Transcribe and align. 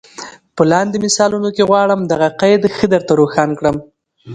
په 0.55 0.63
لاندي 0.71 0.97
مثالونو 1.05 1.49
کي 1.55 1.63
غواړم 1.69 1.99
دغه 2.11 2.27
قید 2.41 2.61
ښه 2.75 2.85
در 2.93 3.01
ته 3.07 3.13
روښان 3.21 3.49
کړم. 3.59 3.75